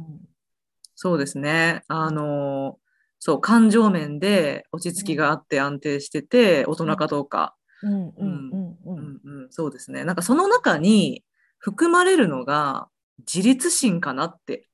[0.95, 1.83] そうですね。
[1.87, 2.77] あの
[3.19, 7.55] そう感情面で落ち着きがあって安定してて大人かどうか。
[7.83, 10.05] うんうんうんううんんうん、そうですね。
[10.05, 11.23] なんかその中に
[11.57, 12.87] 含まれるのが
[13.19, 14.67] 自立心かなって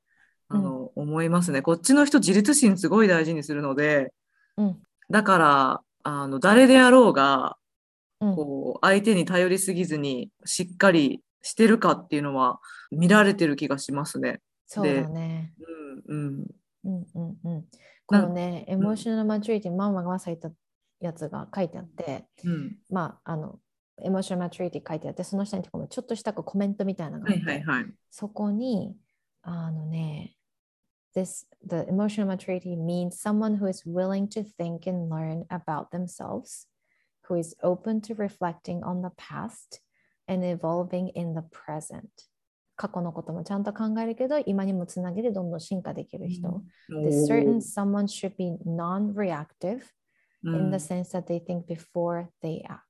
[0.49, 1.61] あの、思いますね。
[1.61, 4.13] こっちの人自立心すごい大事にするので、
[4.57, 4.77] うん
[5.09, 7.66] だからあの誰であろうがうん
[8.19, 12.59] こう相手に頼りすぎずにしっかりしてるかっていうのは
[12.91, 14.41] 見られてる気がしますね。
[14.65, 15.53] そうだね。
[16.07, 16.47] うんうん
[16.85, 17.65] うんうんうん。
[18.05, 20.49] このね、エモーショナルマチュリティ、ママが朝言った
[20.99, 23.59] やつが書いてあって、うん、まあ、あの、
[24.01, 27.85] エモーショナルマチュリティ書いてあって、その下にちょっとしたコメントみたいなのがはいあって、はいはい。
[28.09, 28.95] そこに、
[29.41, 30.37] あのね、
[31.15, 36.67] This, the emotional maturity means someone who is willing to think and learn about themselves,
[37.28, 39.80] who is open to reflecting on the past
[40.28, 42.08] and evolving in the present.
[42.76, 46.62] 過去のこともちゃんと考えるけど、今にもつなげてどんどん進化できる人。
[46.90, 49.82] This certain someone should be non-reactive
[50.44, 52.80] うん in the sense that they think before they act.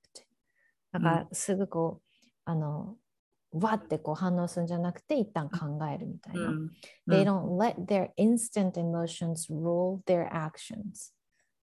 [0.93, 2.97] だからすぐこう、あの、
[3.53, 6.41] わってこう反応するんじゃなくて、一旦考えるみたいな。
[6.41, 6.71] うん
[7.09, 11.13] They うん don't let their instant emotions rule their actions.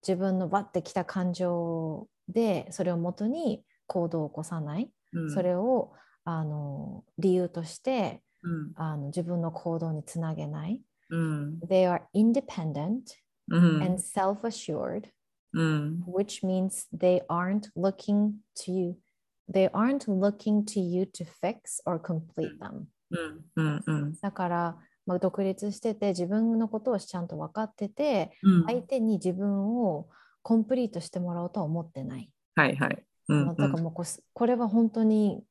[0.07, 4.91] 自分のわってきた感情で、それをもとに行動を起こさない。
[5.13, 5.93] うんそれを
[6.25, 10.81] あの理由としてうんあの自分の行動につなげない。
[11.09, 13.01] うん They are independent
[13.49, 15.09] うん and self-assured.
[15.53, 18.97] うん which means they aren't looking to you
[19.49, 30.07] they aren't looking to you to fix or complete them うんうんうんだから、まあ、独立してて自分のことをちゃんと分かっててうん相手に自分を
[30.41, 32.29] コンプリートしてもらおうとは思ってない。
[32.55, 33.03] はいはい。
[33.27, 35.43] うんうんだからもうこれは本当に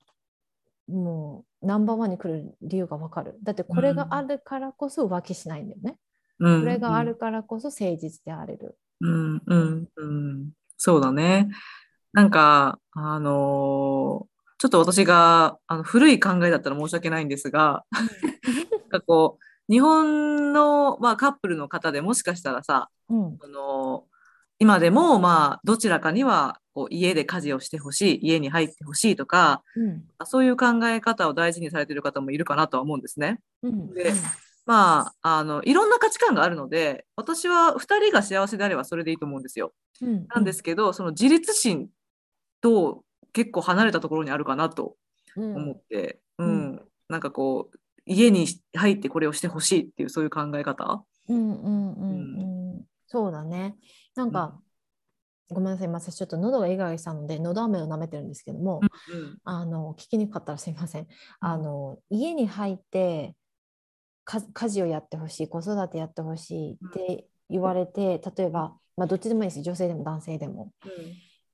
[0.88, 3.36] もうナンバーワンに来る理由がわかる。
[3.42, 5.96] だってこれがあるからこそ浮気しないんだよね。
[6.38, 8.76] うんこれがあるからこそ誠実であれる。
[9.00, 11.48] うんうんうん、そうだね。
[12.12, 17.84] なんか、あのーちょっと私があの古い考えだったら申し訳ないんですが、
[19.00, 23.38] かこう、日本の、まあ、カップルの方でもしかしたらさ、うん。
[23.40, 24.04] あの
[24.60, 30.04] 今でも、まあ、どちらかにはこう家で家事をしてほしい、家に入ってほしいとか、うん。
[30.26, 33.40] そういう考え方を大事にされている方もいるかなとは思うんですね。
[33.62, 33.92] うん。
[33.92, 34.12] で
[34.66, 39.72] まあ、あのいろんな価値観があるので、私は2人が幸せであればそれでいいと思うんですよ。
[40.00, 40.26] うん。
[40.34, 41.88] なんですけど、その自立心
[42.60, 44.96] と結構離れたところにあるかなと
[45.36, 45.56] うん。
[45.56, 46.82] 思って、ううんん。
[47.08, 51.04] なんかこう家に入ってこれをしてほしいっていうそういう考え方？
[51.28, 52.10] うんうんうん
[52.74, 53.76] うんそうだね。
[54.14, 54.60] なんか、
[55.50, 61.06] ごめんなさい、今私ちょっと喉がイガイガしたので、喉飴を舐めてるんですけども、うんあの聞きにくかったらすいません。
[61.40, 63.34] あの家に入って
[64.24, 70.72] か家事をやってほしい、子育てやってほしいって言われて、例えば、まあ、どっちでもいいです、女性でも男性でも。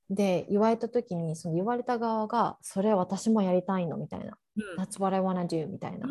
[0.08, 4.36] で、言われた時に、その言われた側が、それは私もやりたいのみたいな。
[4.78, 6.08] That's what I wanna do みたいな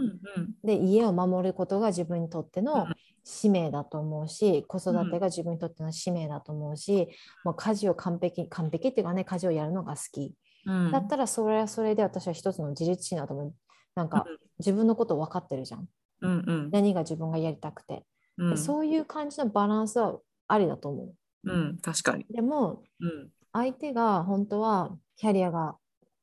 [0.63, 7.09] で、家を守ることが自分にとってのうん使命だと思うし、子育てが自分にとっての使命だと思うし、
[7.43, 10.33] もう家事を完璧、完璧っていうかね、家事をやるのが好き。
[10.65, 13.53] うんだったらそれはそれで私は一つの自立心だと思う。
[13.95, 14.25] なんか
[14.59, 15.87] 自分のこと分かってるじゃん。
[16.21, 18.05] うんうん何が自分がやりたくて。
[18.37, 22.25] うんでそういう感じのバランスはありだと思うん確かに。
[22.29, 22.33] う。
[22.33, 25.75] でもうん相手が本当はキャリアがうん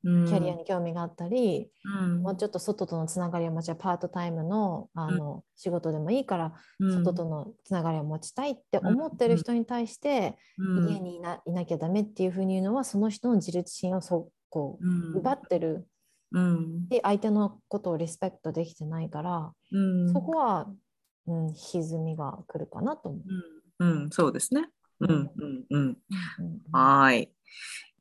[0.07, 2.23] キャリアに興味があったり、うん。
[2.23, 6.92] もうちょっと外とのつながりを持ちパートタイムのあの、仕事でもいいからうん。
[6.92, 10.88] 外とのつながりを持ちたいって思ってる人に対して、うん。
[10.88, 15.16] 家にいないなきゃダメっていうふうに言うのはその人の自立心をそこううん。
[15.16, 15.87] 奪ってる。
[16.33, 16.88] うん。
[16.88, 20.12] で相手のことをリスペクトできてないから、うん。
[20.12, 20.69] そこは、
[21.27, 23.23] うん、歪みが来るかなと思う。
[23.81, 24.03] うん。
[24.03, 24.11] うん。
[24.11, 24.69] そうですね。
[25.01, 25.11] うん。
[25.11, 25.31] うん。
[25.71, 25.88] うん。
[25.88, 25.97] うん。
[26.73, 27.33] はーい。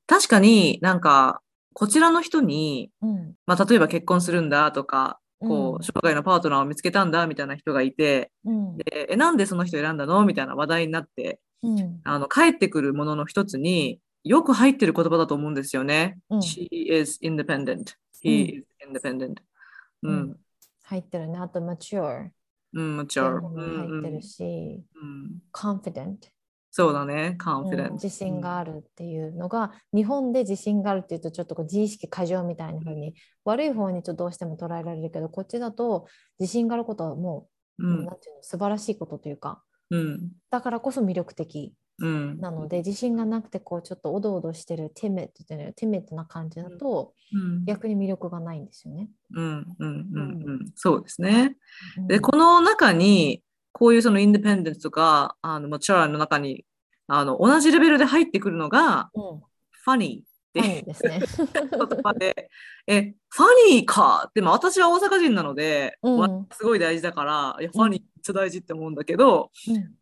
[0.08, 1.41] 確かになんか
[1.76, 16.18] こちらの人に、うんまあ、例えば結婚するんだとかこう生涯のパートナーを見つけたんだみたいな人がいてうんでえなんでその人選んだのみたいな話題になってうんあの帰ってくるものの一つによく入ってる言葉だと思うんですよね。
[16.32, 17.94] うん She is independent.
[18.24, 19.36] He is independent.
[20.02, 20.36] ううんん。
[20.86, 21.38] 入ってるね。
[21.38, 22.30] あと、mature
[22.74, 23.36] うん、もってちろん。
[23.36, 26.18] いうのも入ってるし、うん、confident、
[26.78, 27.94] そうだね、うん。
[27.94, 36.06] 自信があるっていうのが、日本で自信があるっていうと、ちょっとこう自意識過剰みたいな風に、悪い方にちょっとどうしても捉えられるけど、こっちだと
[36.38, 37.48] 自信があることはも
[37.80, 38.06] う、うん。
[38.06, 40.32] なんていうの、素晴らしいことというか、うん。
[40.50, 42.40] だからこそ魅力的うん。
[42.40, 47.64] なので、自信がなくて、こう、ちょっとおどおどしてる、ティメットっていうティメットな感じだと、うん。
[47.64, 49.10] 逆に魅力がないんですよね。
[49.34, 50.72] うんうんうんうん。
[50.76, 51.56] そうですね。
[51.98, 52.08] うん。
[52.08, 56.64] で、この中に、こういうそのインディペンデンスとか、あの、マチュアの中に、
[57.08, 59.41] あの、同じレベルで入ってくるのが、うん、
[59.72, 60.84] ファニーって。
[60.86, 62.50] 言葉で、
[62.88, 69.52] え、ファニーかでも私は大阪人なので、うんわすごい大事だから、いや、ファニーめっちゃ大事って思うんだけど、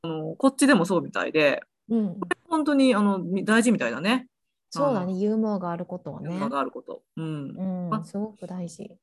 [0.03, 4.27] あのこっちでもそうみたいで、うん、うん、本当にあのみ大事みたいだね。
[4.69, 6.35] そうだね、ユーモアがあることはね。
[6.35, 7.03] 馬があること。
[7.15, 7.91] うん。
[7.91, 8.97] うん、すごく大事。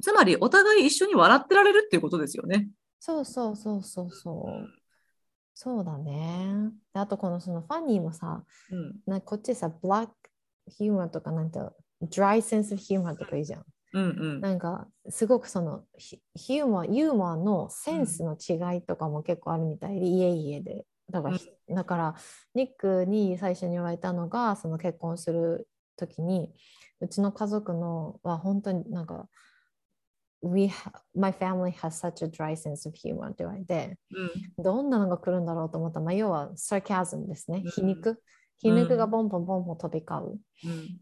[0.00, 2.68] つまり、お互い一緒に笑ってられるっていうことですよね。
[3.00, 4.79] そうそうそうそうそう。
[5.62, 6.70] そうだね。
[6.94, 8.94] であとこのそのファニーもさ、うん。
[9.04, 10.14] なこっちさ、ブラック
[10.68, 11.74] ヒューマンとかなんて、ド
[12.16, 13.64] ライセンスヒューマンとかいいじゃん。
[13.92, 14.06] うんう
[14.38, 14.40] ん。
[14.40, 20.86] なんかすごくそのヒヒューマン、ユーモアのセンスの違いとかも結構あるみたいで、家々で。
[21.10, 21.38] だから、
[21.74, 22.14] だから
[22.54, 25.68] ニックに最初に言われたのが、その結婚する
[25.98, 26.54] 時に、
[27.00, 29.28] うちの家族のは本当になんか、
[30.42, 30.72] We
[31.14, 33.98] my family has such a dry sense of humor って言われて、
[34.58, 34.64] うん。
[34.64, 36.00] どんなのが来るんだろうと思った。
[36.00, 37.62] ら、まあ、要は sarcasm ですね。
[37.64, 37.70] うん。
[37.70, 38.22] 皮肉。
[38.60, 40.40] 皮肉がボンボンボンボン飛び交う。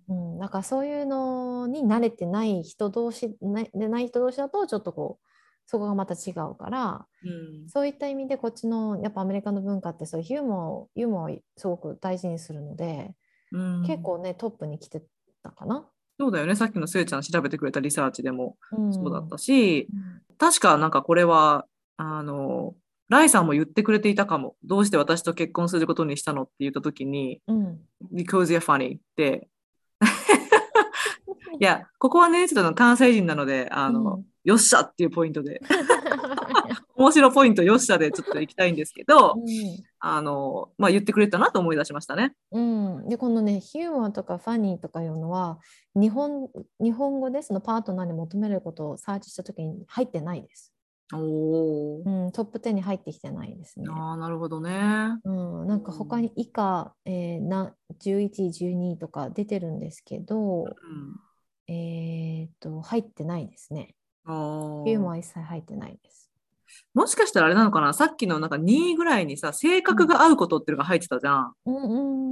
[0.08, 0.32] うん。
[0.32, 5.26] うん、だからそういうのに慣れてない人同士なでない人同士だとちょっとこう
[5.66, 7.68] そこがまた違うからうん。
[7.68, 13.12] そういった意味でこっちのやっぱアメリカの文化ってそういうユーモアをユーモアをすごく大事にするので、
[13.50, 13.84] うん。
[13.84, 15.02] 結構ねトップに来て
[15.42, 15.88] たかな。
[16.18, 16.56] そうだよね。
[16.56, 22.76] さっきのせいちゃん調べてくれたリサーチでもうん、そうだったし、うん確かなんかこれは、あの、
[23.08, 24.54] ライさんも言ってくれていたかも。
[24.62, 27.80] どうして私と結婚することにしたのって言ったときに、うん、
[28.14, 29.48] because you're funny って。
[31.58, 35.60] いや、ここはね、ちょっと関西人なので、あの、うんよっしゃっていうポイントで
[36.98, 39.44] 面白ポイントよっしゃでちょっと行きたいんですけど、うん
[40.00, 42.34] あの、まあ、言ってくれたなと思い出しましたね。
[42.52, 45.58] うん、でこのねヒューマンとかファニーとかいうのは
[45.94, 46.48] 日本
[46.80, 50.72] 日本語でそのパートナーに求めることをサーチした時に入ってないです。
[51.12, 52.10] おおう。
[52.26, 53.86] ん、トップ10に入ってきてないですね。
[53.90, 55.18] ああ、なるほどね。
[55.24, 60.74] うん、なんか他に以下、えーな11位、12位とか出てるんですけど、うん。
[61.68, 63.94] えーっと入ってないですね。
[64.26, 66.27] ヒューマンは一切入ってないです。
[66.94, 67.92] もしかしたらあれなのかな？
[67.92, 71.54] さっきのなんか2位ぐらいにさ、性格が合うことっていうのが入ってたじゃん。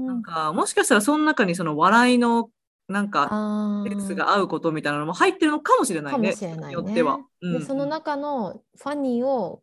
[0.06, 2.50] なんか、もしかしたらその中にその笑いの、
[2.88, 6.30] なんか、あセンスーが合うことみたいなのも入ってるのかもしれないね。
[6.30, 6.72] かもしれないね。
[6.72, 7.18] よっては。
[7.42, 9.62] うんでその中のファニーを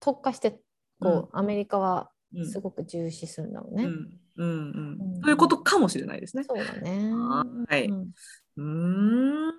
[0.00, 0.58] 特化して
[1.00, 3.84] こう、アメリカはうんすごく重視するんだろうね。
[3.84, 3.90] うん
[4.36, 6.42] うんうんうんということかもしれないですね。
[6.42, 7.12] そうだね。
[7.12, 7.88] はい
[8.56, 9.52] うん。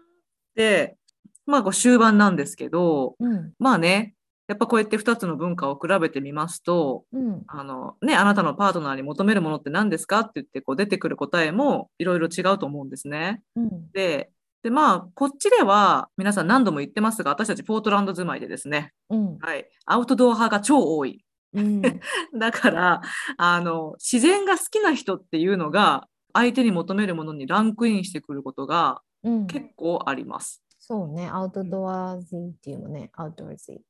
[0.55, 0.97] で、
[1.45, 4.14] まあ、こう終盤なんですけど、うんまあね、
[4.47, 7.43] やっぱこうやって2つの文化を比べてみますと、うん。
[7.47, 13.41] あのね、あなたのパートナーに求めるものって何ですかって言ってこう出てくる答えもいろいろ違うと思うんですね。
[13.55, 13.91] うん。
[13.91, 14.29] で、
[14.61, 19.37] でまあ、こっちでは皆さん何度も言ってますが、私たちポートランド住まいでですね、うん。
[19.39, 21.25] はい、アウトドア派が超多い。
[21.53, 21.81] うん。
[22.37, 23.01] だから
[23.37, 29.47] あの、自然が好きな人っていうのが、相手に求めるものにランクインしてくることがうん。
[29.47, 30.61] 結構あります。
[30.79, 33.81] そうね、アウトドアズィっていうもね、アウトドアズ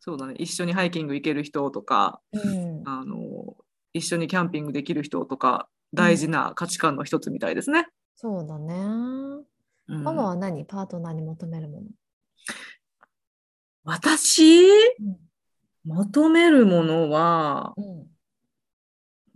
[0.00, 0.34] そうだね。
[0.38, 2.82] 一緒にハイキング行ける人とかうん。
[2.86, 3.56] あの
[3.92, 7.86] 一緒にキャンピングできる人とか大事な価値観の一つみたいですね。
[8.16, 8.74] そうだね。
[9.88, 10.04] うん。
[10.04, 10.64] ママは何？
[10.64, 11.86] パートナーに求めるもの。
[13.84, 14.68] 私？
[14.68, 14.70] う
[15.02, 15.16] ん。
[15.84, 17.84] 求めるものはうん。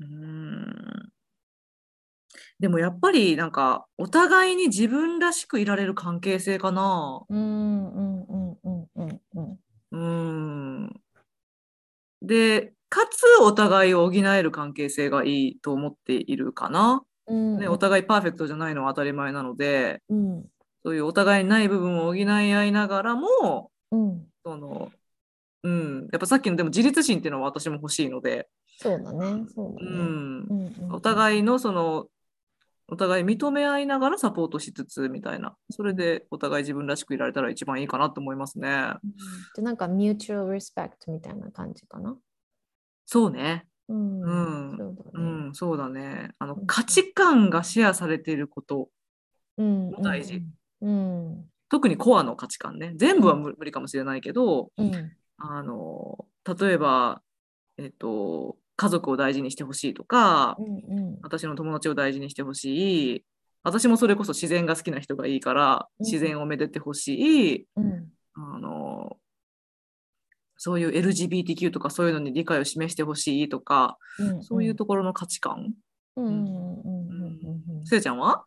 [0.01, 1.12] うーん
[2.63, 7.21] でもやっぱりなんかお互いに自分らしくいられる関係性かな。
[7.29, 9.59] うんうんうんうんうんうん。
[9.91, 11.01] うーん。
[12.23, 17.03] でかつお互いを補える関係性がいいと思っているかな。
[17.27, 17.59] うん。
[17.59, 20.45] ね、お互いパーフェクトじゃないのは当たり前なので、うん。
[20.85, 24.27] そういうお互いにない部分を補い合いながらも、うん。
[24.45, 24.93] その、
[25.65, 28.47] うん、やっぱさっきのでも自立心っていうのは私も欲しいので、
[28.79, 29.47] そうだね。
[29.53, 29.91] そうだね。
[29.91, 30.93] うん、うんうん。
[30.93, 32.07] お互いのその、
[32.93, 38.69] お互い認め合いながらサポートしつつみたいな、それでお互い自分らしくいられたら一番いいかなと思いますね。
[39.03, 39.13] うん
[39.57, 42.15] でなんか、ミューチュアルリスペクトみたいな感じかな。
[43.07, 43.67] そうね。
[43.89, 44.21] うん。
[44.21, 45.11] うんそうだね。
[45.15, 46.33] うん、そうだね。
[46.39, 48.91] あのうん価値観がシェアされていること、
[49.57, 50.43] うんも大事。
[50.83, 51.45] うん。
[51.71, 52.93] 特にコアの価値観ね。
[52.97, 54.93] 全部は無無理かもしれないけど、うん。
[55.39, 57.23] あの例えば、
[57.79, 61.19] えっと、家族を大事にしてほしいとか、うんうん。
[61.23, 63.25] 私の友達を大事にしてほしい。
[63.63, 66.07] 私もそれこそ自然が好きな人がいいからうん。
[66.07, 68.09] 自然をめでてほしい、うん。
[68.35, 69.17] あの
[70.57, 75.75] そういう LGBTQ とかそういうのに理解を示してほしいとか、うんそういうところの価値観、
[78.01, 78.45] ちゃんは、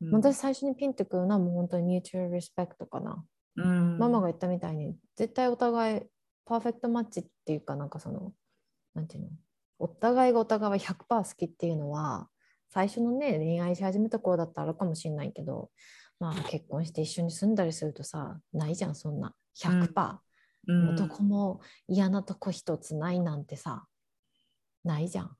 [0.00, 0.10] うん。
[0.14, 3.24] 私最初にピンとくるのはもう本当にミューチュアルリスペクトかな。
[3.56, 3.98] うん。
[3.98, 6.02] ママが言ったみたいに絶対お互い
[6.44, 8.32] パーフェクトマッチっていうかなんかその
[8.98, 9.30] なんていうの？
[9.78, 12.28] お互いがお互い100%好きっていうのは
[12.68, 15.70] 最初のね恋愛し始めた頃だったらあるかもしれないけど
[16.18, 19.34] まあ結婚して一緒に住んだりするとさないじゃんそんな。
[19.56, 20.16] 100%、
[20.66, 20.86] うん。
[20.86, 23.84] もうどこも嫌なとこ一つないなんてさ
[24.84, 25.36] ないじゃん。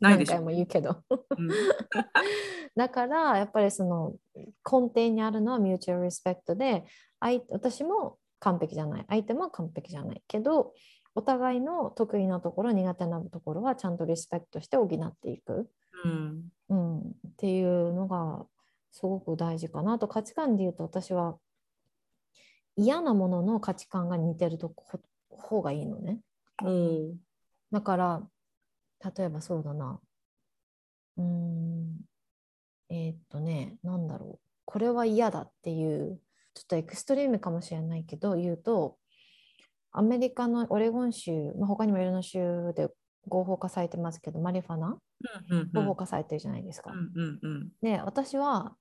[0.00, 1.02] 何回も言うけど。
[1.10, 1.48] うん。
[2.76, 6.84] だからやっぱりその根底にあるのはミューチュアルリスペクトで
[7.18, 9.06] 相私も完璧じゃない。
[9.08, 10.74] 相手も完璧じゃないけど
[11.16, 15.68] お互いの得意なところ苦手なところはちゃんとリスペクトして補っていく、
[16.04, 16.48] うん。
[16.68, 17.02] うん、っ
[17.38, 18.44] ていうのが
[18.92, 21.38] すごく大事かなと価値観で言うと私は
[22.76, 25.00] 嫌なものの価値観が似てるとこ
[25.30, 26.20] 方がいいのね。
[26.62, 27.12] おー
[27.72, 28.22] だから
[29.16, 29.98] 例えばそうだな。
[31.16, 31.96] うーん。
[32.90, 34.46] えーっとねなんだろう。
[34.66, 36.20] これは嫌だっていう
[36.52, 38.98] ちょっとエクストリームかもしれないけど言うと
[39.96, 42.88] アメリカのオレゴン州、まあ、他にもいろんな州で
[43.28, 44.98] 合法化されてますけどマリファナ？
[45.50, 46.92] うんうん合法化されてるじゃないですか。
[46.92, 47.68] うんうんうん。
[47.82, 48.76] で私は、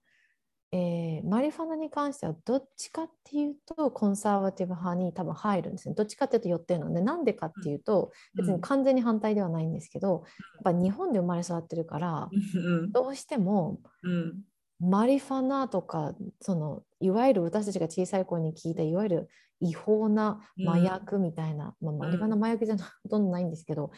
[0.71, 5.95] えーマリファナに関してはどっちかっていうとコンサバティブ派に多分入るんですね。
[5.95, 7.01] どっちかっていうと寄ってるので。
[7.01, 10.25] なんでかっていうと、別に完全に反対ではないんですけど、
[10.65, 12.91] やっぱ日本で生まれ育ってるから、うん。
[12.91, 14.41] どうしてもうん。
[14.81, 19.29] マリファナとかそのいわゆる私たちが小さい頃に聞いたいわゆる
[19.59, 23.91] 違法な麻薬みたいな、まあ、マリファナ麻薬じゃなほとんどないんですけど、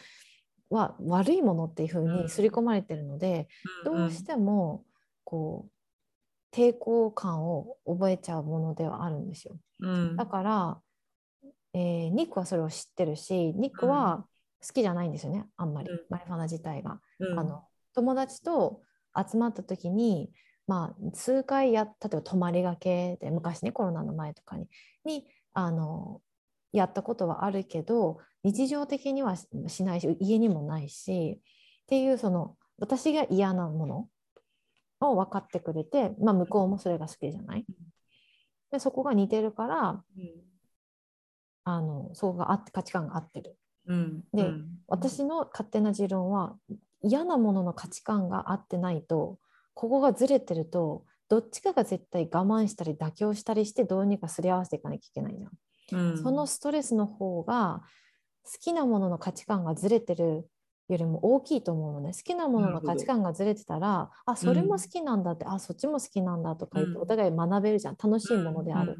[0.70, 3.48] は悪いものっていうふうに刷り込まれてるので、
[3.84, 4.84] どうしても
[5.24, 9.58] こう抵抗感を覚えちゃうものではあるんですよ。
[9.80, 10.16] うん。
[10.16, 10.80] だから、
[11.74, 14.26] えーニックはそれを知ってるしニックは
[14.66, 16.00] 好きじゃないんですよねあんまり、うん。
[16.08, 17.00] マリファナ自体が。
[17.18, 17.38] うん。
[17.38, 18.82] あの友達と
[19.16, 20.30] 集まった時に、
[20.66, 24.68] まあ、数回や例えば泊まりがけで昔ねコロナの前とかに
[25.04, 25.26] に
[25.58, 26.20] あの
[26.72, 34.08] やったことはあるけど日常的にはししないし家にもないしっていうその私が嫌なもの
[35.00, 37.64] を分かってくれて、まあ、向こうもそれが好きじゃない？
[38.70, 40.04] でそこが似てるから
[41.64, 43.56] あのそこがあって価値観が合ってる。
[43.86, 44.68] うんでうん。
[44.86, 46.56] 私の勝手な持論は
[47.02, 49.38] 嫌なものの価値観が合ってないと
[49.74, 55.52] ここがずれてるとどっちかが絶対我慢したり妥協したりしてどうにかすり合わせていかなきゃいけないじゃん。
[55.92, 56.24] うん。
[56.24, 57.82] そのストレスの方が
[58.44, 60.48] 好きなものの価値観がずれてる
[60.88, 62.12] よりも大きいと思うのね。
[62.12, 67.02] 好きなものの価値観がずれてたらあそれも好きなんだって、あそっちも好きなんだとか言ってうん。
[67.02, 67.96] お互い学べるじゃん。
[68.02, 68.98] 楽しいものである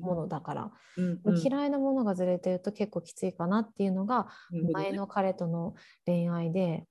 [0.00, 1.20] ものだから、うん。
[1.24, 1.48] うん。
[1.50, 4.28] 嫌いなものがずれてると結構きついかなっていうのが
[4.72, 5.74] 前の彼との
[6.06, 6.86] 恋愛で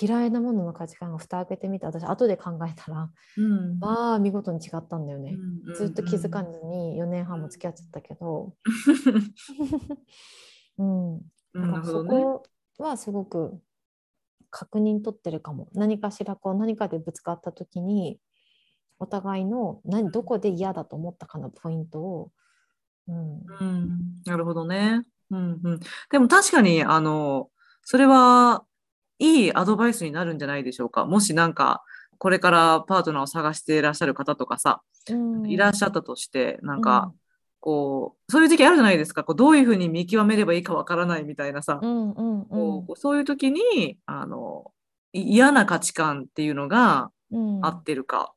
[0.00, 3.78] 嫌いなものの価値観が蓋開けてみて私後で考えたらうん。
[3.78, 5.36] まあ見事に違ったんだよね、
[5.66, 8.54] うんずっと気づかずに4年半も付き合っちゃったけど、
[10.78, 11.22] うん、うん
[11.54, 12.42] だからそこ
[12.78, 13.60] はすごく
[14.50, 15.68] 確認取ってるかも。
[15.72, 18.18] 何かしらこう何かでぶつかった時に
[18.98, 22.32] お互いの何どこで嫌だと思ったかのポイントを、
[23.08, 23.40] うん。
[23.60, 25.04] うん、なるほどね。
[25.30, 25.80] うんうん、
[26.10, 27.48] でも確かにあの
[27.82, 28.64] それは
[29.22, 31.06] いいアドバイスになるんじゃないでしょうか。
[31.06, 31.82] もしなんか
[32.18, 35.50] これからパートナーを探していらっしゃる方とかさ、うん。
[35.50, 37.12] いらっしゃったとしてなんか、
[37.60, 39.22] こうそういう時期あるじゃないですか。
[39.24, 42.46] こうどういうふうに見極めればいいかわからないみたいなさ、うんうんうん。
[42.48, 44.72] こうそういう時にあの
[45.12, 47.64] い嫌な価値観っていうのがうん。
[47.64, 48.34] 合ってるか、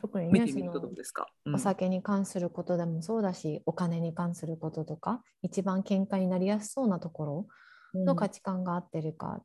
[0.00, 1.26] 特に見ねそのてみるとどうですか？
[1.46, 1.54] うん。
[1.56, 7.46] お酒に関することでもそうだしお金に関することとか一番喧嘩になりやすそうなところ
[7.94, 9.44] の価値観が合ってるかっ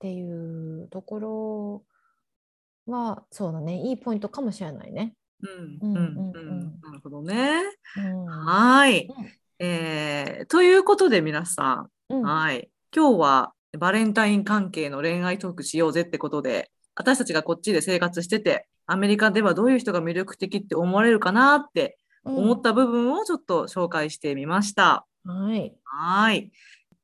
[0.00, 1.84] ていうところ
[2.86, 5.14] はそうだねいいポイントかもしれないね。
[5.42, 7.62] うんうんうんなるほどね。
[7.96, 9.14] うんはい、うん
[9.58, 25.06] えーということで皆さん、うんはい、今日はバレンタイン関係の恋愛トークしようぜってことで私たちがこっちで生活しててアメリカではどういう人が魅力的って思われるかなって思った部分をちょっと紹介してみました。
[25.24, 25.74] はい。
[25.84, 26.50] はい。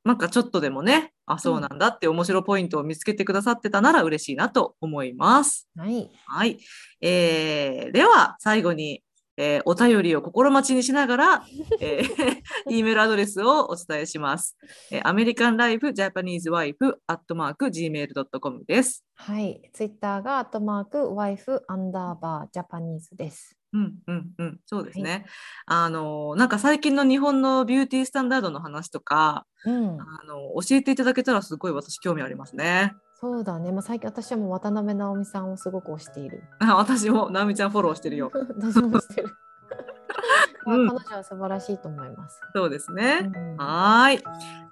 [0.07, 5.69] なんかちょっとでもね、あ、そうなんだって面白いポイントを見つけてくださってたなら嬉しいなと思います。
[5.77, 6.11] はい。
[6.27, 6.59] はい。
[7.01, 9.03] えーでは、最後に、
[9.37, 11.45] えーお便りを心待ちにしながら、
[11.83, 14.57] えー E メールアドレスをお伝えします。
[14.93, 19.05] えー、アメリカンライフジャパニーズワイフアットマーク Gmail.com です。
[19.15, 19.61] はい。
[19.73, 23.57] ツイッターがアットマークワイフアンダーバージャパニーズです。
[23.77, 25.27] うんうんうん、そうですね。
[25.67, 30.01] あのなんか最近の日本のビューティースタンダードの話とか、うん。
[30.01, 32.95] あの教えていただけたらすごい私興味ありますね。
[33.21, 33.73] そうだね。
[33.73, 36.43] まあ、最近私はもう渡辺直美さんをすごく推している。
[36.61, 38.31] あ 私も直美ちゃんフォローしてるよ。
[38.57, 39.29] 私もしてる。
[40.65, 42.41] まあうん彼女は素晴らしいと思います。
[42.55, 43.31] そうですね。
[43.35, 44.25] うんはーい。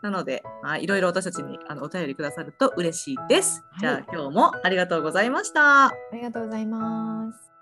[0.03, 3.65] なので、はい、いろいろ私たちにあのお便りくださると嬉しいです。
[3.81, 5.87] じゃあ、はい今日もありがとうございました。
[5.87, 7.54] ありがとうございます。